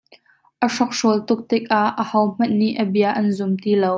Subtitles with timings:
[0.67, 3.89] A hrokhrawl tuk tikah aho hmanh nih a bia an zum ti lo.